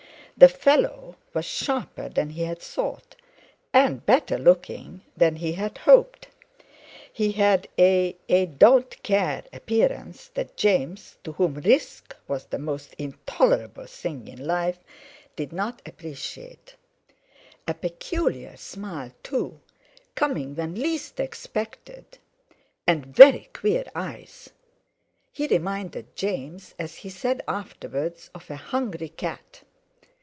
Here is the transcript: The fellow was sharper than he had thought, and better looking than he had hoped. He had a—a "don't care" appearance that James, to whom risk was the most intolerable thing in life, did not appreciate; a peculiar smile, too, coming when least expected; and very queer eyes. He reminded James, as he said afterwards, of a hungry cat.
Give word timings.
The 0.37 0.49
fellow 0.49 1.17
was 1.35 1.45
sharper 1.45 2.09
than 2.09 2.31
he 2.31 2.41
had 2.45 2.57
thought, 2.59 3.15
and 3.73 4.03
better 4.03 4.39
looking 4.39 5.01
than 5.15 5.35
he 5.35 5.51
had 5.51 5.77
hoped. 5.77 6.29
He 7.13 7.33
had 7.33 7.67
a—a 7.77 8.47
"don't 8.47 9.03
care" 9.03 9.43
appearance 9.53 10.29
that 10.33 10.57
James, 10.57 11.17
to 11.23 11.33
whom 11.33 11.55
risk 11.55 12.15
was 12.27 12.45
the 12.45 12.57
most 12.57 12.95
intolerable 12.97 13.85
thing 13.85 14.27
in 14.27 14.43
life, 14.47 14.79
did 15.35 15.53
not 15.53 15.79
appreciate; 15.85 16.75
a 17.67 17.75
peculiar 17.75 18.57
smile, 18.57 19.11
too, 19.21 19.59
coming 20.15 20.55
when 20.55 20.73
least 20.73 21.19
expected; 21.19 22.17
and 22.87 23.05
very 23.05 23.49
queer 23.53 23.83
eyes. 23.93 24.49
He 25.31 25.45
reminded 25.45 26.15
James, 26.15 26.73
as 26.79 26.95
he 26.95 27.11
said 27.11 27.43
afterwards, 27.47 28.31
of 28.33 28.49
a 28.49 28.55
hungry 28.55 29.09
cat. 29.09 29.61